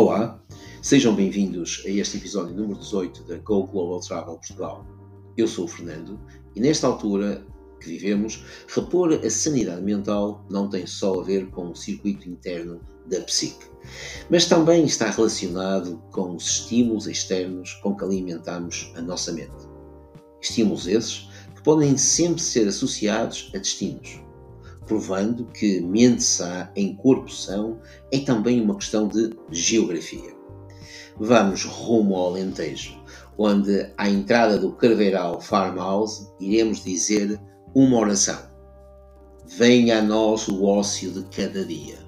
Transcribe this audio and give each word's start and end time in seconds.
Olá, 0.00 0.40
sejam 0.80 1.12
bem-vindos 1.12 1.82
a 1.84 1.88
este 1.88 2.18
episódio 2.18 2.54
número 2.54 2.78
18 2.78 3.24
da 3.24 3.36
Go 3.38 3.66
Global 3.66 3.98
Travel 3.98 4.36
Portugal. 4.36 4.86
Eu 5.36 5.48
sou 5.48 5.64
o 5.64 5.68
Fernando 5.68 6.20
e 6.54 6.60
nesta 6.60 6.86
altura 6.86 7.44
que 7.80 7.88
vivemos, 7.88 8.44
repor 8.68 9.12
a 9.12 9.28
sanidade 9.28 9.82
mental 9.82 10.46
não 10.48 10.70
tem 10.70 10.86
só 10.86 11.18
a 11.18 11.24
ver 11.24 11.50
com 11.50 11.72
o 11.72 11.74
circuito 11.74 12.28
interno 12.28 12.80
da 13.06 13.20
psique, 13.22 13.66
mas 14.30 14.46
também 14.46 14.84
está 14.84 15.10
relacionado 15.10 16.00
com 16.12 16.36
os 16.36 16.46
estímulos 16.46 17.08
externos 17.08 17.74
com 17.82 17.96
que 17.96 18.04
alimentamos 18.04 18.92
a 18.94 19.02
nossa 19.02 19.32
mente. 19.32 19.66
Estímulos 20.40 20.86
esses 20.86 21.28
que 21.56 21.62
podem 21.64 21.96
sempre 21.96 22.40
ser 22.40 22.68
associados 22.68 23.50
a 23.52 23.58
destinos 23.58 24.20
provando 24.88 25.44
que 25.44 25.80
mente 25.80 26.24
em 26.74 26.96
corpo 26.96 27.30
são 27.30 27.78
é 28.10 28.18
também 28.18 28.60
uma 28.60 28.74
questão 28.74 29.06
de 29.06 29.36
geografia. 29.50 30.34
Vamos 31.20 31.64
rumo 31.64 32.16
ao 32.16 32.28
Alentejo, 32.28 32.98
onde 33.36 33.92
à 33.96 34.08
entrada 34.08 34.58
do 34.58 34.72
Carveiral 34.72 35.40
Farmhouse 35.40 36.28
iremos 36.40 36.82
dizer 36.82 37.38
uma 37.74 37.98
oração. 37.98 38.48
Venha 39.46 39.98
a 39.98 40.02
nós 40.02 40.48
o 40.48 40.64
ócio 40.64 41.10
de 41.10 41.22
cada 41.24 41.64
dia. 41.64 42.07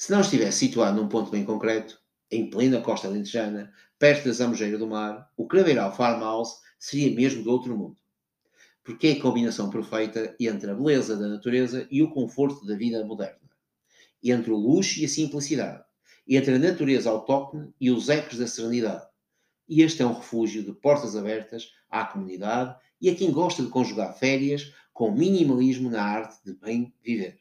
Se 0.00 0.10
não 0.10 0.22
estivesse 0.22 0.60
situado 0.60 0.98
num 0.98 1.10
ponto 1.10 1.30
bem 1.30 1.44
concreto, 1.44 2.00
em 2.30 2.48
plena 2.48 2.80
costa 2.80 3.06
alentejana, 3.06 3.70
perto 3.98 4.24
da 4.24 4.32
Zamojeira 4.32 4.78
do 4.78 4.86
Mar, 4.86 5.30
o 5.36 5.46
Craveiral 5.46 5.94
Farmhouse 5.94 6.54
seria 6.78 7.14
mesmo 7.14 7.42
de 7.42 7.48
outro 7.50 7.76
mundo. 7.76 7.98
Porque 8.82 9.08
é 9.08 9.12
a 9.12 9.20
combinação 9.20 9.68
perfeita 9.68 10.34
entre 10.40 10.70
a 10.70 10.74
beleza 10.74 11.18
da 11.18 11.28
natureza 11.28 11.86
e 11.90 12.02
o 12.02 12.08
conforto 12.08 12.64
da 12.64 12.74
vida 12.76 13.04
moderna. 13.04 13.50
Entre 14.24 14.50
o 14.50 14.56
luxo 14.56 15.00
e 15.00 15.04
a 15.04 15.08
simplicidade. 15.08 15.84
Entre 16.26 16.54
a 16.54 16.58
natureza 16.58 17.10
autóctone 17.10 17.70
e 17.78 17.90
os 17.90 18.08
ecos 18.08 18.38
da 18.38 18.46
serenidade. 18.46 19.06
E 19.68 19.82
este 19.82 20.00
é 20.00 20.06
um 20.06 20.14
refúgio 20.14 20.62
de 20.62 20.72
portas 20.72 21.14
abertas 21.14 21.74
à 21.90 22.06
comunidade 22.06 22.74
e 23.02 23.10
a 23.10 23.14
quem 23.14 23.30
gosta 23.30 23.62
de 23.62 23.68
conjugar 23.68 24.18
férias 24.18 24.72
com 24.94 25.12
minimalismo 25.12 25.90
na 25.90 26.02
arte 26.02 26.42
de 26.42 26.54
bem 26.54 26.90
viver. 27.04 27.38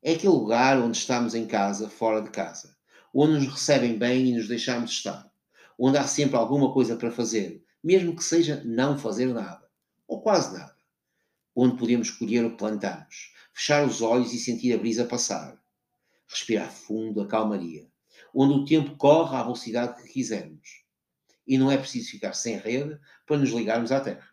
É 0.00 0.12
aquele 0.12 0.32
lugar 0.32 0.78
onde 0.78 0.96
estamos 0.96 1.34
em 1.34 1.44
casa, 1.44 1.90
fora 1.90 2.22
de 2.22 2.30
casa, 2.30 2.76
onde 3.12 3.32
nos 3.32 3.52
recebem 3.52 3.98
bem 3.98 4.28
e 4.28 4.36
nos 4.36 4.46
deixamos 4.46 4.92
estar, 4.92 5.28
onde 5.76 5.98
há 5.98 6.06
sempre 6.06 6.36
alguma 6.36 6.72
coisa 6.72 6.94
para 6.94 7.10
fazer, 7.10 7.64
mesmo 7.82 8.14
que 8.14 8.22
seja 8.22 8.62
não 8.64 8.96
fazer 8.96 9.26
nada, 9.34 9.68
ou 10.06 10.22
quase 10.22 10.56
nada, 10.56 10.76
onde 11.54 11.76
podemos 11.76 12.12
colher 12.12 12.44
o 12.44 12.52
que 12.52 12.58
plantamos, 12.58 13.34
fechar 13.52 13.84
os 13.84 14.00
olhos 14.00 14.32
e 14.32 14.38
sentir 14.38 14.72
a 14.72 14.78
brisa 14.78 15.04
passar, 15.04 15.60
respirar 16.28 16.70
fundo 16.70 17.20
a 17.20 17.26
calmaria, 17.26 17.88
onde 18.32 18.54
o 18.54 18.64
tempo 18.64 18.96
corre 18.96 19.36
à 19.36 19.42
velocidade 19.42 20.00
que 20.00 20.12
quisermos. 20.12 20.84
E 21.44 21.58
não 21.58 21.72
é 21.72 21.76
preciso 21.76 22.12
ficar 22.12 22.34
sem 22.34 22.56
rede 22.56 23.00
para 23.26 23.38
nos 23.38 23.50
ligarmos 23.50 23.90
à 23.90 24.00
terra, 24.00 24.28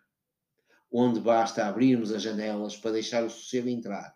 onde 0.91 1.19
basta 1.19 1.65
abrirmos 1.65 2.11
as 2.11 2.21
janelas 2.21 2.77
para 2.77 2.91
deixar 2.91 3.23
o 3.23 3.31
sossego 3.31 3.67
entrar 3.67 4.15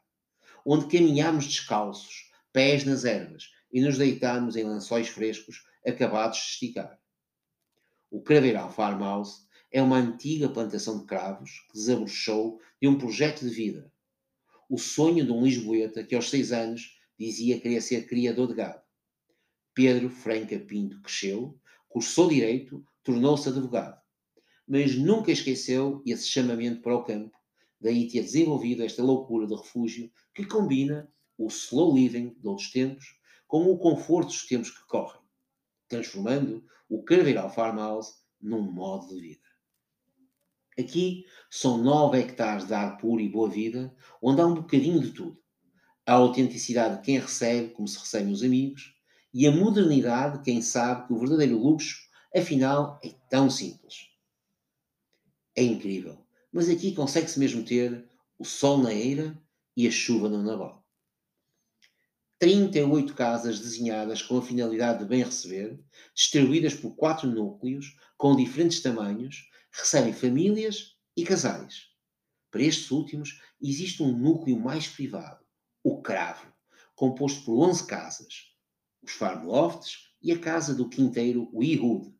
onde 0.66 0.88
caminhamos 0.88 1.46
descalços, 1.46 2.30
pés 2.52 2.84
nas 2.84 3.06
ervas, 3.06 3.52
e 3.72 3.81
nos 3.81 3.97
deitamos 3.97 4.56
em 4.56 4.64
lençóis 4.64 5.08
frescos 5.08 5.64
acabados 5.86 6.38
de 6.38 6.44
esticar. 6.46 7.00
O 8.09 8.22
Craveiral 8.22 8.72
Farmhouse 8.72 9.48
é 9.72 9.81
uma 9.81 9.98
antiga 9.98 10.50
plantação 10.50 11.00
de 11.00 11.06
cravos 11.06 11.52
que 11.68 11.74
desabrochou 11.74 12.59
de 12.81 12.88
um 12.88 12.98
projeto 12.98 13.42
de 13.42 13.50
vida. 13.50 13.92
O 14.68 14.78
sonho 14.78 15.25
de 15.25 15.31
um 15.31 15.44
lisboeta 15.44 16.03
que 16.03 16.16
aos 16.16 16.30
seis 16.30 16.52
anos 16.52 16.98
dizia 17.18 17.56
que 17.56 17.62
queria 17.62 17.81
ser 17.81 18.08
criador 18.08 18.48
de 18.48 18.56
gado. 18.56 18.81
Pedro 19.74 20.09
Franca 20.09 20.58
Pinto 20.59 21.00
cresceu, 21.02 21.59
cursou 21.88 22.30
Direito, 22.30 22.84
tornou-se 23.03 23.48
advogado. 23.48 24.00
Mas 24.68 24.96
nunca 24.96 25.31
esqueceu 25.31 26.02
esse 26.06 26.28
chamamento 26.28 26.81
para 26.81 26.96
o 26.96 27.03
campo 27.03 27.38
Daí 27.81 28.09
ter 28.09 28.23
desenvolvido 28.23 28.84
esta 28.84 29.01
loucura 29.01 29.47
de 29.47 29.56
refúgio 29.56 30.12
que 30.34 30.45
combina 30.45 31.09
o 31.38 31.47
slow 31.47 31.95
living 31.95 32.35
de 32.40 32.47
outros 32.47 32.72
tempos 32.72 33.17
com 33.47 33.63
o 33.72 33.78
conforto 33.78 34.28
dos 34.28 34.45
tempos 34.45 34.69
que 34.69 34.85
correm, 34.85 35.22
transformando 35.88 36.63
o 36.89 37.01
Carveiral 37.03 37.50
Farmhouse 37.50 38.16
num 38.41 38.62
modo 38.62 39.07
de 39.07 39.19
vida. 39.19 39.47
Aqui 40.78 41.25
são 41.50 41.78
9 41.78 42.19
hectares 42.19 42.68
de 42.68 42.73
ar 42.73 42.97
puro 42.97 43.22
e 43.22 43.29
boa 43.29 43.50
vida, 43.50 43.95
onde 44.22 44.41
há 44.41 44.45
um 44.45 44.56
bocadinho 44.56 45.00
de 45.00 45.12
tudo. 45.12 45.41
A 46.06 46.13
autenticidade 46.13 46.97
de 46.97 47.01
quem 47.01 47.19
recebe, 47.19 47.73
como 47.73 47.88
se 47.88 47.97
recebem 48.00 48.34
os 48.34 48.44
amigos, 48.44 48.94
e 49.34 49.47
a 49.47 49.51
modernidade 49.51 50.38
de 50.38 50.44
quem 50.44 50.62
sabe 50.62 51.07
que 51.07 51.13
o 51.13 51.19
verdadeiro 51.19 51.57
luxo, 51.57 51.97
afinal, 52.35 53.00
é 53.03 53.09
tão 53.29 53.50
simples. 53.50 54.09
É 55.56 55.63
incrível 55.63 56.18
mas 56.52 56.70
aqui 56.70 56.94
consegue-se 56.94 57.40
mesmo 57.40 57.64
ter 57.64 58.08
o 58.38 58.46
sol 58.46 58.78
na 58.78 58.94
eira 58.94 59.40
e 59.76 59.88
a 59.88 59.92
chuva 59.92 60.30
no 60.30 60.42
naval. 60.42 60.86
38 62.40 63.14
casas 63.14 63.60
desenhadas 63.60 64.22
com 64.22 64.38
a 64.38 64.42
finalidade 64.42 65.00
de 65.00 65.06
bem 65.06 65.24
receber, 65.24 65.78
distribuídas 66.16 66.74
por 66.74 66.96
quatro 66.96 67.30
núcleos 67.30 67.98
com 68.18 68.36
diferentes 68.36 68.82
tamanhos, 68.82 69.50
recebem 69.72 70.14
famílias 70.14 70.96
e 71.18 71.24
casais. 71.24 71.90
Para 72.50 72.64
estes 72.64 72.90
últimos, 72.92 73.42
existe 73.62 74.02
um 74.02 74.18
núcleo 74.18 74.58
mais 74.58 74.88
privado, 74.88 75.46
o 75.84 76.02
Cravo, 76.02 76.52
composto 76.96 77.44
por 77.44 77.60
11 77.68 77.86
casas, 77.86 78.56
os 79.02 79.12
Farm 79.12 79.46
Lofts 79.46 80.10
e 80.22 80.31
a 80.31 80.40
casa 80.40 80.74
do 80.74 80.90
quinteiro 80.90 81.50
Weehood, 81.54 82.14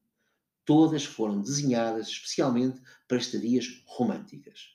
todas 0.69 1.03
foram 1.03 1.41
desenhadas 1.41 2.09
especialmente 2.09 2.80
para 3.07 3.18
estadias 3.18 3.81
românticas. 3.88 4.68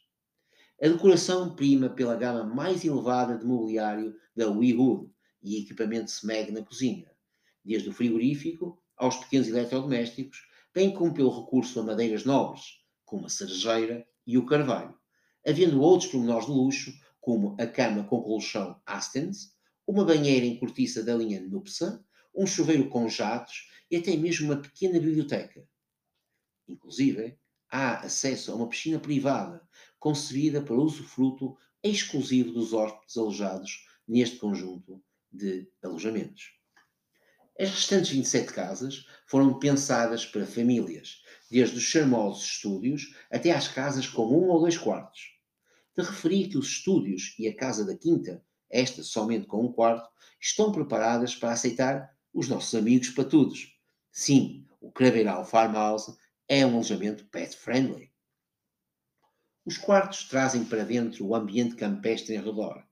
A 0.82 0.88
decoração 0.88 1.54
prima 1.54 1.88
pela 1.88 2.16
gama 2.16 2.42
mais 2.42 2.84
elevada 2.84 3.38
de 3.38 3.46
mobiliário 3.46 4.12
da 4.34 4.50
WeHood 4.50 5.08
e 5.40 5.60
equipamento 5.60 6.10
SMEG 6.10 6.50
na 6.50 6.64
cozinha, 6.64 7.08
desde 7.64 7.90
o 7.90 7.92
frigorífico 7.92 8.76
aos 8.96 9.18
pequenos 9.18 9.46
eletrodomésticos, 9.46 10.48
bem 10.74 10.92
como 10.92 11.14
pelo 11.14 11.30
recurso 11.30 11.78
a 11.78 11.84
madeiras 11.84 12.24
nobres, 12.24 12.80
como 13.04 13.26
a 13.26 13.28
cerejeira 13.28 14.04
e 14.26 14.36
o 14.36 14.44
carvalho, 14.44 14.98
havendo 15.46 15.80
outros 15.80 16.10
pormenores 16.10 16.46
de 16.46 16.50
luxo, 16.50 16.92
como 17.20 17.54
a 17.56 17.68
cama 17.68 18.02
com 18.02 18.20
colchão 18.20 18.82
Astens, 18.84 19.54
uma 19.86 20.04
banheira 20.04 20.44
em 20.44 20.58
cortiça 20.58 21.04
da 21.04 21.14
linha 21.14 21.40
Nupsa, 21.40 22.04
um 22.34 22.48
chuveiro 22.48 22.88
com 22.88 23.08
jatos 23.08 23.68
e 23.88 23.94
até 23.94 24.16
mesmo 24.16 24.46
uma 24.46 24.60
pequena 24.60 24.98
biblioteca, 24.98 25.64
Inclusive, 26.68 27.38
há 27.70 27.98
acesso 28.00 28.52
a 28.52 28.54
uma 28.54 28.68
piscina 28.68 28.98
privada 28.98 29.66
concebida 29.98 30.60
para 30.60 30.74
usufruto 30.74 31.56
exclusivo 31.82 32.52
dos 32.52 32.72
hóspedes 32.72 33.16
alojados 33.16 33.86
neste 34.06 34.36
conjunto 34.38 35.02
de 35.30 35.68
alojamentos. 35.82 36.52
As 37.58 37.70
restantes 37.70 38.10
27 38.10 38.52
casas 38.52 39.06
foram 39.26 39.58
pensadas 39.58 40.26
para 40.26 40.46
famílias, 40.46 41.22
desde 41.50 41.76
os 41.76 41.84
charmosos 41.84 42.44
estúdios 42.44 43.14
até 43.30 43.52
às 43.52 43.68
casas 43.68 44.08
com 44.08 44.26
um 44.26 44.48
ou 44.48 44.60
dois 44.60 44.76
quartos. 44.76 45.34
De 45.96 46.02
referir 46.02 46.48
que 46.48 46.58
os 46.58 46.66
estúdios 46.66 47.34
e 47.38 47.46
a 47.46 47.56
casa 47.56 47.84
da 47.84 47.96
quinta, 47.96 48.44
esta 48.68 49.04
somente 49.04 49.46
com 49.46 49.64
um 49.64 49.72
quarto, 49.72 50.08
estão 50.40 50.72
preparadas 50.72 51.36
para 51.36 51.52
aceitar 51.52 52.10
os 52.32 52.48
nossos 52.48 52.74
amigos 52.74 53.10
patudos. 53.10 53.78
Sim, 54.10 54.66
o 54.80 54.90
Craveiral 54.90 55.44
Farmhouse 55.44 56.16
é 56.48 56.66
um 56.66 56.74
alojamento 56.74 57.24
pet 57.26 57.56
friendly. 57.56 58.12
Os 59.64 59.78
quartos 59.78 60.24
trazem 60.24 60.62
para 60.64 60.84
dentro 60.84 61.26
o 61.26 61.34
ambiente 61.34 61.74
campestre 61.74 62.34
em 62.34 62.38
redor, 62.38 62.84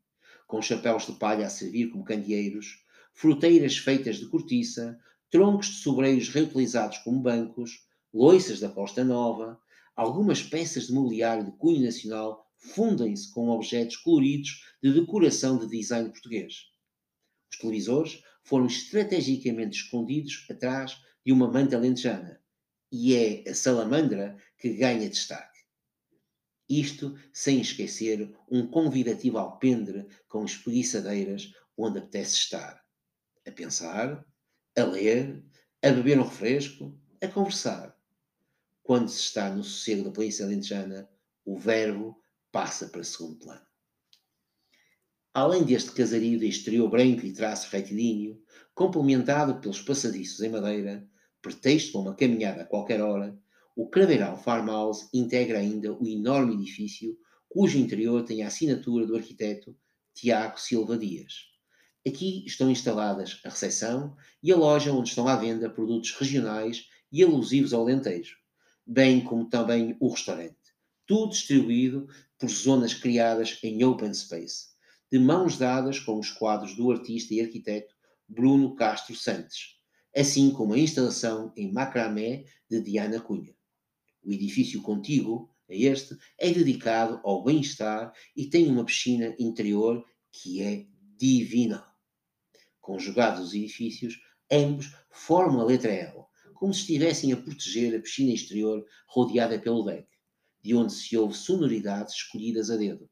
com 0.46 0.62
chapéus 0.62 1.06
de 1.06 1.12
palha 1.12 1.46
a 1.46 1.50
servir 1.50 1.90
como 1.90 2.04
candeeiros, 2.04 2.82
fruteiras 3.12 3.76
feitas 3.76 4.16
de 4.16 4.26
cortiça, 4.28 4.98
troncos 5.30 5.66
de 5.66 5.74
sobreiros 5.74 6.30
reutilizados 6.30 6.98
como 6.98 7.20
bancos, 7.20 7.86
loiças 8.12 8.58
da 8.58 8.70
Costa 8.70 9.04
Nova, 9.04 9.60
algumas 9.94 10.42
peças 10.42 10.86
de 10.86 10.94
mobiliário 10.94 11.44
de 11.44 11.52
cunho 11.52 11.84
nacional 11.84 12.50
fundem-se 12.56 13.30
com 13.32 13.50
objetos 13.50 13.96
coloridos 13.96 14.64
de 14.82 14.94
decoração 14.94 15.58
de 15.58 15.68
design 15.68 16.08
português. 16.08 16.70
Os 17.50 17.58
televisores 17.58 18.22
foram 18.42 18.64
estrategicamente 18.64 19.76
escondidos 19.76 20.46
atrás 20.50 20.98
de 21.24 21.32
uma 21.32 21.50
manta 21.50 21.76
lentejana, 21.76 22.41
e 22.92 23.16
é 23.16 23.50
a 23.50 23.54
salamandra 23.54 24.36
que 24.58 24.74
ganha 24.74 25.08
destaque. 25.08 25.60
Isto 26.68 27.18
sem 27.32 27.60
esquecer 27.60 28.36
um 28.50 28.66
convidativo 28.66 29.38
alpendre 29.38 30.06
com 30.28 30.44
espreguiçadeiras 30.44 31.52
onde 31.76 31.98
apetece 31.98 32.34
estar. 32.34 32.84
A 33.46 33.50
pensar, 33.50 34.24
a 34.76 34.84
ler, 34.84 35.42
a 35.82 35.90
beber 35.90 36.18
um 36.18 36.24
refresco, 36.24 36.96
a 37.20 37.26
conversar. 37.26 37.96
Quando 38.82 39.08
se 39.08 39.20
está 39.20 39.48
no 39.48 39.64
sossego 39.64 40.04
da 40.04 40.10
polícia 40.10 40.44
alentejana, 40.44 41.08
o 41.44 41.58
verbo 41.58 42.22
passa 42.50 42.88
para 42.88 43.02
segundo 43.02 43.38
plano. 43.38 43.66
Além 45.34 45.64
deste 45.64 45.92
casario 45.92 46.38
de 46.38 46.46
exterior 46.46 46.90
branco 46.90 47.24
e 47.24 47.32
traço 47.32 47.70
retilíneo, 47.70 48.42
complementado 48.74 49.60
pelos 49.60 49.80
passadiços 49.80 50.40
em 50.42 50.50
madeira, 50.50 51.08
pretexto 51.42 51.92
para 51.92 52.00
uma 52.00 52.14
caminhada 52.14 52.62
a 52.62 52.66
qualquer 52.66 53.02
hora, 53.02 53.36
o 53.76 53.88
Craveiral 53.88 54.36
Farmhouse 54.36 55.08
integra 55.12 55.58
ainda 55.58 55.92
o 55.92 56.06
enorme 56.06 56.54
edifício 56.54 57.18
cujo 57.48 57.78
interior 57.78 58.24
tem 58.24 58.42
a 58.42 58.46
assinatura 58.46 59.06
do 59.06 59.16
arquiteto 59.16 59.76
Tiago 60.14 60.58
Silva 60.58 60.96
Dias. 60.96 61.52
Aqui 62.06 62.44
estão 62.46 62.70
instaladas 62.70 63.40
a 63.44 63.48
recepção 63.48 64.16
e 64.42 64.50
a 64.50 64.56
loja 64.56 64.92
onde 64.92 65.10
estão 65.10 65.28
à 65.28 65.36
venda 65.36 65.68
produtos 65.68 66.12
regionais 66.12 66.86
e 67.10 67.22
alusivos 67.22 67.72
ao 67.72 67.84
lentejo, 67.84 68.36
bem 68.86 69.22
como 69.22 69.48
também 69.48 69.96
o 70.00 70.08
restaurante. 70.08 70.56
Tudo 71.06 71.32
distribuído 71.32 72.08
por 72.38 72.48
zonas 72.48 72.94
criadas 72.94 73.58
em 73.62 73.84
open 73.84 74.12
space, 74.14 74.68
de 75.10 75.18
mãos 75.18 75.58
dadas 75.58 76.00
com 76.00 76.18
os 76.18 76.30
quadros 76.30 76.74
do 76.74 76.90
artista 76.90 77.34
e 77.34 77.40
arquiteto 77.40 77.94
Bruno 78.26 78.74
Castro 78.74 79.14
Santos, 79.14 79.78
assim 80.14 80.50
como 80.50 80.74
a 80.74 80.78
instalação 80.78 81.52
em 81.56 81.72
macramé 81.72 82.44
de 82.68 82.80
Diana 82.80 83.20
Cunha. 83.20 83.54
O 84.22 84.32
edifício 84.32 84.82
contíguo 84.82 85.50
a 85.68 85.74
este 85.74 86.16
é 86.38 86.50
dedicado 86.50 87.20
ao 87.24 87.42
bem-estar 87.42 88.12
e 88.36 88.46
tem 88.46 88.68
uma 88.68 88.84
piscina 88.84 89.34
interior 89.38 90.04
que 90.30 90.62
é 90.62 90.86
divina. 91.16 91.86
Conjugados 92.80 93.48
os 93.48 93.54
edifícios, 93.54 94.20
ambos 94.50 94.92
formam 95.10 95.60
a 95.60 95.64
letra 95.64 95.92
L, 95.92 96.24
como 96.54 96.74
se 96.74 96.80
estivessem 96.80 97.32
a 97.32 97.36
proteger 97.36 97.96
a 97.96 98.00
piscina 98.00 98.32
exterior 98.32 98.84
rodeada 99.06 99.58
pelo 99.58 99.84
deck, 99.84 100.06
de 100.62 100.74
onde 100.74 100.92
se 100.92 101.16
ouve 101.16 101.34
sonoridades 101.34 102.14
escolhidas 102.14 102.70
a 102.70 102.76
dedo. 102.76 103.08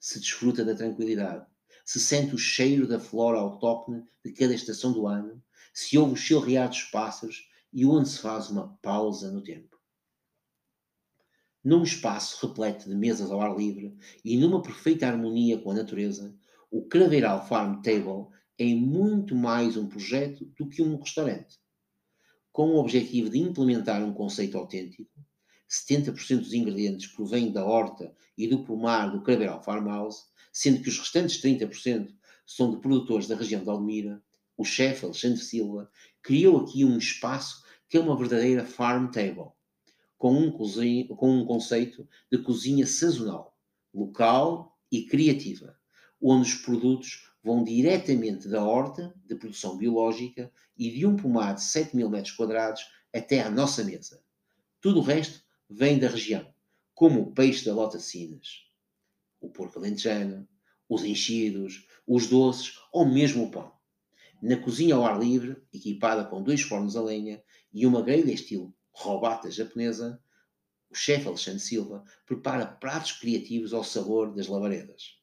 Se 0.00 0.18
desfruta 0.18 0.64
da 0.64 0.74
tranquilidade, 0.74 1.46
se 1.84 2.00
sente 2.00 2.34
o 2.34 2.38
cheiro 2.38 2.88
da 2.88 2.98
flora 2.98 3.38
autóctone 3.38 4.04
de 4.24 4.32
cada 4.32 4.54
estação 4.54 4.92
do 4.92 5.06
ano, 5.06 5.42
se 5.74 5.98
ouve 5.98 6.14
o 6.14 6.16
chilrear 6.16 6.70
dos 6.70 6.84
pássaros 6.84 7.46
e 7.70 7.84
onde 7.84 8.08
se 8.08 8.18
faz 8.20 8.48
uma 8.48 8.78
pausa 8.80 9.30
no 9.30 9.42
tempo 9.42 9.74
num 11.64 11.82
espaço 11.82 12.46
repleto 12.46 12.88
de 12.90 12.94
mesas 12.94 13.30
ao 13.30 13.40
ar 13.40 13.56
livre 13.56 13.96
e 14.22 14.36
numa 14.36 14.60
perfeita 14.60 15.06
harmonia 15.06 15.58
com 15.58 15.70
a 15.70 15.74
natureza, 15.74 16.36
o 16.70 16.82
Craveiral 16.82 17.46
Farm 17.48 17.80
Table 17.80 18.26
é 18.58 18.66
muito 18.74 19.34
mais 19.34 19.76
um 19.76 19.88
projeto 19.88 20.44
do 20.58 20.68
que 20.68 20.82
um 20.82 20.96
restaurante. 20.98 21.58
Com 22.52 22.68
o 22.68 22.76
objetivo 22.76 23.30
de 23.30 23.38
implementar 23.38 24.04
um 24.04 24.12
conceito 24.12 24.58
autêntico, 24.58 25.10
70% 25.68 26.40
dos 26.40 26.52
ingredientes 26.52 27.06
provêm 27.06 27.50
da 27.50 27.64
horta 27.64 28.14
e 28.36 28.46
do 28.46 28.62
pomar 28.62 29.10
do 29.10 29.22
Craveiral 29.22 29.62
Farmhouse, 29.62 30.24
sendo 30.52 30.82
que 30.82 30.88
os 30.90 30.98
restantes 30.98 31.40
30% 31.40 32.14
são 32.46 32.70
de 32.70 32.80
produtores 32.80 33.26
da 33.26 33.34
região 33.34 33.64
de 33.64 33.70
Almira, 33.70 34.22
o 34.56 34.64
chefe 34.64 35.04
Alexandre 35.04 35.40
Silva 35.40 35.90
criou 36.22 36.60
aqui 36.60 36.84
um 36.84 36.98
espaço 36.98 37.64
que 37.88 37.96
é 37.96 38.00
uma 38.00 38.16
verdadeira 38.16 38.64
farm 38.64 39.10
table 39.10 39.52
com 40.24 40.32
um, 40.32 40.50
com 40.50 41.38
um 41.38 41.44
conceito 41.44 42.08
de 42.32 42.38
cozinha 42.38 42.86
sazonal, 42.86 43.54
local 43.92 44.74
e 44.90 45.04
criativa, 45.04 45.78
onde 46.18 46.48
os 46.48 46.54
produtos 46.54 47.30
vão 47.42 47.62
diretamente 47.62 48.48
da 48.48 48.64
horta 48.64 49.14
de 49.26 49.34
produção 49.34 49.76
biológica 49.76 50.50
e 50.78 50.90
de 50.90 51.04
um 51.04 51.14
pomar 51.14 51.54
de 51.54 51.62
7 51.62 51.94
mil 51.94 52.08
metros 52.08 52.34
quadrados 52.34 52.86
até 53.12 53.42
à 53.42 53.50
nossa 53.50 53.84
mesa. 53.84 54.22
Tudo 54.80 55.00
o 55.00 55.02
resto 55.02 55.42
vem 55.68 55.98
da 55.98 56.08
região, 56.08 56.46
como 56.94 57.20
o 57.20 57.32
peixe 57.32 57.66
da 57.66 57.74
Lota 57.74 57.98
Sinas, 57.98 58.64
o 59.42 59.50
porco 59.50 59.78
alentejano, 59.78 60.48
os 60.88 61.04
enchidos, 61.04 61.86
os 62.06 62.26
doces 62.28 62.78
ou 62.90 63.04
mesmo 63.04 63.44
o 63.44 63.50
pão. 63.50 63.73
Na 64.42 64.56
cozinha 64.56 64.94
ao 64.94 65.04
ar 65.04 65.18
livre, 65.18 65.56
equipada 65.72 66.24
com 66.24 66.42
dois 66.42 66.60
fornos 66.60 66.96
a 66.96 67.02
lenha 67.02 67.42
e 67.72 67.86
uma 67.86 68.02
grelha 68.02 68.32
estilo 68.32 68.74
robata 68.92 69.50
japonesa, 69.50 70.20
o 70.90 70.94
chefe 70.94 71.26
Alexandre 71.26 71.60
Silva 71.60 72.04
prepara 72.26 72.66
pratos 72.66 73.12
criativos 73.12 73.72
ao 73.72 73.82
sabor 73.82 74.34
das 74.34 74.46
labaredas. 74.46 75.18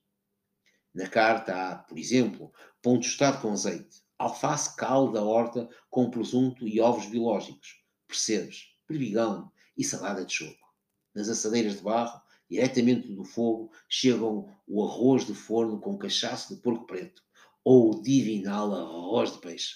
Na 0.94 1.08
carta 1.08 1.56
há, 1.56 1.76
por 1.78 1.98
exemplo, 1.98 2.52
pão 2.82 3.00
tostado 3.00 3.42
com 3.42 3.52
azeite, 3.52 4.02
alface 4.18 4.76
caldo 4.76 5.14
da 5.14 5.24
horta 5.24 5.70
com 5.90 6.10
presunto 6.10 6.68
e 6.68 6.82
ovos 6.82 7.06
biológicos, 7.06 7.82
percebes, 8.08 8.76
berbigão 8.88 9.52
e 9.78 9.84
salada 9.84 10.26
de 10.26 10.34
choco. 10.34 10.76
Nas 11.16 11.30
assadeiras 11.30 11.78
de 11.78 11.84
barro, 11.84 12.22
diretamente 12.50 13.14
do 13.14 13.24
fogo, 13.24 13.72
chegam 13.88 14.54
o 14.68 14.84
arroz 14.84 15.26
de 15.26 15.34
forno 15.34 15.80
com 15.80 15.98
cachaço 15.98 16.54
de 16.54 16.62
porco 16.62 16.86
preto 16.86 17.24
ou 17.64 18.02
divinal 18.02 18.74
arroz 18.74 19.34
de 19.34 19.40
peixe. 19.40 19.76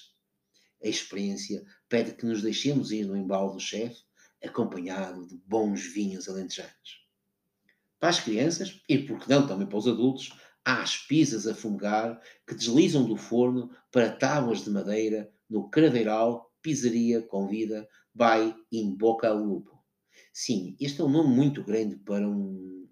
A 0.83 0.87
experiência 0.87 1.63
pede 1.89 2.13
que 2.13 2.25
nos 2.25 2.41
deixemos 2.41 2.91
ir 2.91 3.05
no 3.05 3.17
embalo 3.17 3.53
do 3.53 3.59
chefe, 3.59 4.03
acompanhado 4.43 5.25
de 5.27 5.37
bons 5.45 5.81
vinhos 5.81 6.29
alentejanos. 6.29 7.05
Para 7.99 8.09
as 8.09 8.19
crianças, 8.19 8.81
e 8.87 8.99
por 8.99 9.19
que 9.19 9.29
não 9.29 9.47
também 9.47 9.67
para 9.67 9.77
os 9.77 9.87
adultos, 9.87 10.31
há 10.63 10.81
as 10.81 10.97
pizzas 10.97 11.47
a 11.47 11.55
fumegar 11.55 12.21
que 12.47 12.55
deslizam 12.55 13.07
do 13.07 13.15
forno 13.15 13.69
para 13.91 14.11
tábuas 14.11 14.63
de 14.63 14.69
madeira 14.69 15.31
no 15.49 15.69
Craveiral 15.69 16.51
Pizzaria 16.61 17.21
Convida 17.21 17.87
by 18.13 18.55
In 18.71 18.95
Boca 18.95 19.31
Lupo. 19.31 19.83
Sim, 20.33 20.75
este 20.79 21.01
é 21.01 21.03
um 21.03 21.09
nome 21.09 21.33
muito 21.35 21.63
grande 21.63 21.95
para 21.97 22.27
um, 22.27 22.87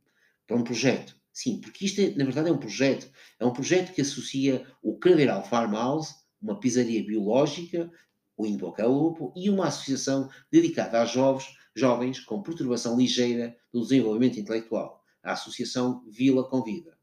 para 0.47 0.57
um 0.57 0.63
projeto. 0.63 1.15
Sim, 1.33 1.59
porque 1.59 1.85
isto, 1.85 1.99
é, 1.99 2.11
na 2.11 2.23
verdade, 2.23 2.49
é 2.49 2.51
um 2.53 2.57
projeto. 2.57 3.11
É 3.39 3.45
um 3.45 3.51
projeto 3.51 3.91
que 3.91 4.01
associa 4.01 4.65
o 4.81 4.97
Craveiral 4.97 5.43
Farmhouse 5.43 6.23
uma 6.43 6.59
pizzaria 6.59 7.03
biológica, 7.03 7.89
o 8.35 8.45
Invocalupo, 8.45 9.31
e 9.35 9.49
uma 9.49 9.67
associação 9.67 10.29
dedicada 10.51 11.01
a 11.01 11.05
jovens, 11.05 11.47
jovens 11.73 12.19
com 12.19 12.43
perturbação 12.43 12.97
ligeira 12.97 13.55
do 13.71 13.81
desenvolvimento 13.81 14.37
intelectual, 14.37 15.01
a 15.23 15.31
Associação 15.31 16.03
Vila 16.09 16.47
Convida. 16.47 16.97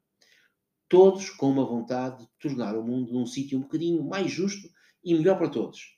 Todos 0.88 1.30
com 1.30 1.50
uma 1.50 1.64
vontade 1.64 2.24
de 2.24 2.30
tornar 2.38 2.76
o 2.76 2.84
mundo 2.84 3.12
num 3.12 3.24
sítio 3.24 3.56
um 3.56 3.62
bocadinho 3.62 4.04
mais 4.04 4.30
justo 4.30 4.68
e 5.02 5.14
melhor 5.14 5.38
para 5.38 5.48
todos. 5.48 5.96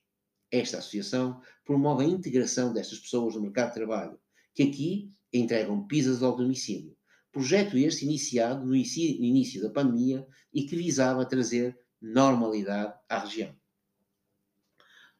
Esta 0.50 0.78
associação 0.78 1.40
promove 1.64 2.04
a 2.04 2.08
integração 2.08 2.72
destas 2.72 2.98
pessoas 2.98 3.34
no 3.34 3.40
mercado 3.40 3.68
de 3.68 3.74
trabalho, 3.74 4.20
que 4.54 4.62
aqui 4.62 5.10
entregam 5.32 5.86
pizzas 5.86 6.22
ao 6.22 6.36
domicílio. 6.36 6.94
Projeto 7.32 7.78
este 7.78 8.04
iniciado 8.04 8.66
no 8.66 8.76
início 8.76 9.62
da 9.62 9.70
pandemia 9.70 10.26
e 10.52 10.64
que 10.64 10.76
visava 10.76 11.24
trazer 11.24 11.78
normalidade 11.98 12.94
à 13.08 13.20
região. 13.20 13.56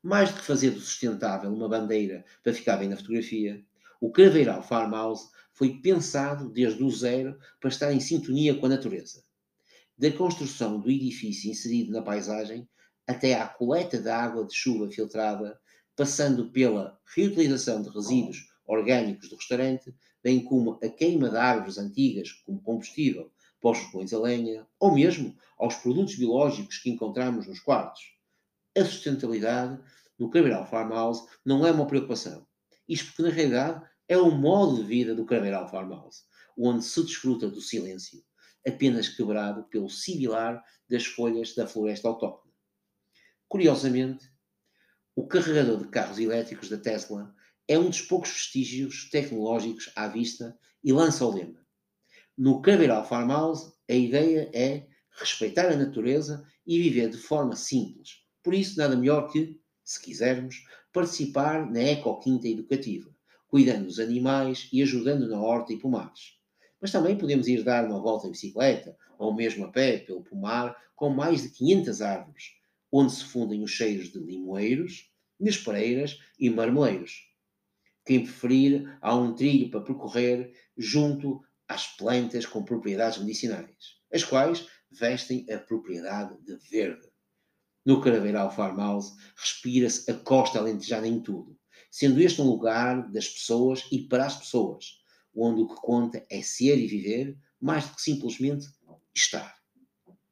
Mais 0.03 0.31
do 0.31 0.37
que 0.37 0.47
fazer 0.47 0.71
do 0.71 0.81
sustentável 0.81 1.51
uma 1.51 1.69
bandeira 1.69 2.23
para 2.43 2.53
ficar 2.53 2.77
bem 2.77 2.89
na 2.89 2.99
fotografia, 2.99 3.65
o 3.99 4.11
Craveiral 4.13 4.63
Farmhouse 4.63 5.31
foi 5.55 5.81
pensado 5.81 6.51
desde 6.51 6.83
o 6.83 6.91
zero 6.91 7.39
para 7.59 7.71
estar 7.71 7.93
em 7.93 8.01
sintonia 8.01 8.55
com 8.59 8.67
a 8.67 8.71
natureza. 8.71 9.25
Da 9.97 10.11
construção 10.11 10.81
do 10.81 10.91
edifício 10.91 11.51
inserido 11.51 11.93
na 11.93 12.03
paisagem 12.03 12.69
até 13.07 13.41
à 13.41 13.47
coleta 13.47 14.01
da 14.01 14.23
água 14.23 14.45
de 14.45 14.55
chuva 14.55 14.91
filtrada, 14.91 15.59
passando 15.97 16.51
pela 16.51 16.99
reutilização 17.15 17.81
de 17.81 17.89
resíduos 17.89 18.53
orgânicos 18.67 19.29
do 19.29 19.37
restaurante, 19.37 19.95
bem 20.23 20.45
como 20.45 20.79
a 20.83 20.89
queima 20.89 21.29
de 21.29 21.37
árvores 21.37 21.79
antigas 21.79 22.33
como 22.33 22.63
combustível 22.63 23.31
para 23.61 23.73
os 23.73 23.79
fogões 23.79 24.13
a 24.13 24.19
lenha, 24.19 24.67
ou 24.79 24.95
mesmo 24.95 25.37
aos 25.59 25.77
produtos 25.77 26.17
biológicos 26.17 26.79
que 26.79 26.91
encontramos 26.91 27.47
nos 27.47 27.61
quartos. 27.61 28.03
A 28.77 28.85
sustentabilidade 28.85 29.81
no 30.19 30.31
Craveiral 30.31 30.67
Farmhouse 30.67 31.27
não 31.45 31.67
é 31.67 31.71
uma 31.71 31.87
preocupação. 31.87 32.47
Isto 32.89 33.07
porque, 33.07 33.23
na 33.23 33.31
realidade, 33.31 33.85
é 34.09 34.17
o 34.17 34.31
modo 34.31 34.77
de 34.77 34.83
vida 34.83 35.15
do 35.15 35.25
Craveiral 35.25 35.69
Farmhouse, 35.69 36.23
onde 36.59 36.85
se 36.85 37.03
desfruta 37.03 37.49
do 37.49 37.61
silêncio, 37.61 38.23
apenas 38.67 39.09
quebrado 39.09 39.65
pelo 39.65 39.89
sibilar 39.89 40.63
das 40.89 41.07
folhas 41.07 41.55
da 41.55 41.67
floresta 41.67 42.09
autóctone. 42.09 42.55
Curiosamente, 43.49 44.31
o 45.15 45.27
carregador 45.27 45.79
de 45.79 45.89
carros 45.89 46.19
elétricos 46.19 46.69
da 46.69 46.77
Tesla 46.77 47.35
é 47.69 47.79
um 47.79 47.89
dos 47.89 48.01
poucos 48.03 48.31
vestígios 48.31 49.09
tecnológicos 49.11 49.91
à 49.97 50.09
vista 50.09 50.57
e 50.83 50.93
lança 50.93 51.25
o 51.25 51.35
lema 51.35 51.63
no 52.37 52.63
Craveiral 52.63 53.07
Farmhouse, 53.07 53.73
a 53.89 53.95
ideia 53.95 54.51
é 54.55 54.87
respeitar 55.19 55.71
a 55.71 55.77
natureza 55.77 56.45
e 56.67 56.81
viver 56.81 57.11
de 57.11 57.19
forma 57.19 57.55
simples. 57.55 58.23
Por 58.43 58.55
isso, 58.55 58.79
nada 58.79 58.97
melhor 58.97 59.31
que, 59.31 59.61
se 59.85 60.03
quisermos, 60.03 60.65
participar 60.93 61.71
na 61.71 61.81
ecoquinta 61.81 62.49
educativa, 62.49 63.11
cuidando 63.47 63.87
dos 63.87 63.99
animais 63.99 64.69
e 64.73 64.83
ajudando 64.83 65.29
na 65.29 65.41
horta 65.41 65.73
e 65.73 65.79
pomares. 65.79 66.39
Mas 66.81 66.91
também 66.91 67.17
podemos 67.17 67.47
ir 67.47 67.63
dar 67.63 67.85
uma 67.85 68.01
volta 68.01 68.27
em 68.27 68.31
bicicleta, 68.31 68.97
ou 69.19 69.35
mesmo 69.35 69.67
a 69.67 69.69
pé, 69.69 69.99
pelo 69.99 70.25
pomar, 70.25 70.77
com 70.97 71.11
mais 71.11 71.43
de 71.43 71.51
500 71.51 72.01
árvores, 72.01 72.45
onde 72.91 73.13
se 73.13 73.25
fundem 73.25 73.63
os 73.63 73.71
cheiros 73.71 74.11
de 74.11 74.19
limoeiros, 74.19 75.11
nespereiras 75.39 76.19
e 76.39 76.51
marmeleiros. 76.51 77.32
Quem 78.05 78.25
preferir, 78.25 78.99
há 79.01 79.15
um 79.15 79.35
trilho 79.35 79.71
para 79.71 79.81
percorrer 79.81 80.53
junto 80.77 81.41
às 81.69 81.87
plantas 81.87 82.45
com 82.45 82.65
propriedades 82.65 83.19
medicinais, 83.19 83.97
as 84.13 84.25
quais 84.25 84.67
vestem 84.91 85.47
a 85.51 85.59
propriedade 85.59 86.37
de 86.43 86.57
verde. 86.69 87.09
No 87.87 88.01
Caraveiral 88.01 88.51
Farmhouse 88.51 89.13
respira-se 89.37 90.11
a 90.11 90.15
costa 90.15 90.59
alentejana 90.59 91.07
em 91.07 91.21
tudo, 91.21 91.57
sendo 91.91 92.21
este 92.21 92.41
um 92.41 92.47
lugar 92.47 93.11
das 93.13 93.29
pessoas 93.29 93.87
e 93.93 94.01
para 94.01 94.27
as 94.27 94.37
pessoas, 94.37 95.01
onde 95.35 95.63
o 95.63 95.69
que 95.69 95.77
conta 95.77 96.25
é 96.29 96.43
ser 96.43 96.79
e 96.79 96.87
viver 96.89 97.39
mais 97.61 97.87
do 97.87 97.95
que 97.95 98.03
simplesmente 98.03 98.67
estar. 99.15 99.57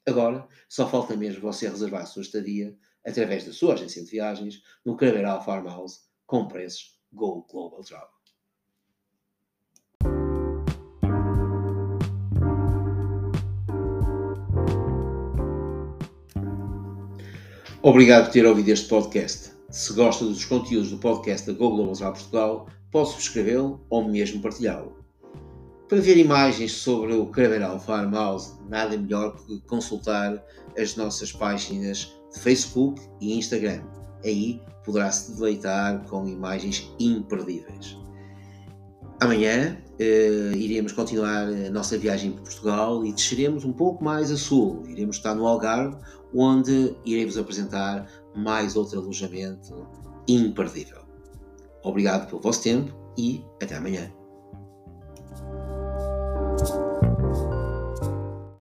Agora, 0.07 0.49
só 0.69 0.89
falta 0.89 1.17
mesmo 1.17 1.41
você 1.41 1.69
reservar 1.69 2.03
a 2.03 2.07
sua 2.07 2.23
estadia 2.23 2.77
através 3.07 3.45
da 3.45 3.53
sua 3.53 3.75
agência 3.75 4.03
de 4.03 4.11
viagens 4.11 4.61
no 4.85 4.97
Caraveiral 4.97 5.45
Farmhouse 5.45 6.01
com 6.27 6.49
preços 6.49 7.00
Go 7.13 7.47
Global 7.51 7.83
Travel. 7.83 8.21
Obrigado 17.83 18.27
por 18.27 18.33
ter 18.33 18.45
ouvido 18.45 18.69
este 18.69 18.89
podcast. 18.89 19.53
Se 19.71 19.95
gosta 19.95 20.25
dos 20.25 20.45
conteúdos 20.45 20.91
do 20.91 20.99
podcast 20.99 21.47
da 21.47 21.57
Go 21.57 21.71
Global 21.71 21.95
Travel 21.95 22.13
Portugal, 22.13 22.67
pode 22.91 23.11
subscrevê-lo 23.11 23.81
ou 23.89 24.07
mesmo 24.07 24.43
partilhá-lo. 24.43 25.01
Para 25.89 26.01
ver 26.01 26.19
imagens 26.19 26.73
sobre 26.73 27.15
o 27.15 27.27
Caraveral 27.27 27.81
Farmhouse, 27.81 28.53
nada 28.69 28.97
melhor 28.99 29.35
que 29.37 29.61
consultar 29.63 30.45
as 30.79 30.95
nossas 30.95 31.33
páginas 31.33 32.15
de 32.33 32.39
Facebook 32.39 33.01
e 33.21 33.37
Instagram. 33.37 33.83
Aí 34.25 34.61
poderá 34.85 35.11
se 35.11 35.33
deleitar 35.33 36.05
com 36.09 36.27
imagens 36.27 36.91
imperdíveis. 36.99 37.97
Amanhã 39.21 39.77
uh, 40.01 40.57
iremos 40.57 40.93
continuar 40.93 41.49
a 41.49 41.71
nossa 41.71 41.99
viagem 41.99 42.33
por 42.33 42.43
Portugal 42.43 43.05
e 43.05 43.13
desceremos 43.13 43.65
um 43.65 43.73
pouco 43.73 44.03
mais 44.03 44.31
a 44.31 44.37
sul. 44.37 44.83
Iremos 44.89 45.17
estar 45.17 45.35
no 45.35 45.47
Algarve, 45.47 45.97
onde 46.35 46.97
iremos 47.05 47.37
apresentar 47.37 48.09
mais 48.35 48.77
outro 48.77 48.99
alojamento 48.99 49.87
imperdível. 50.27 51.01
Obrigado 51.83 52.29
pelo 52.29 52.41
vosso 52.41 52.63
tempo 52.63 52.93
e 53.17 53.45
até 53.63 53.77
amanhã. 53.77 54.11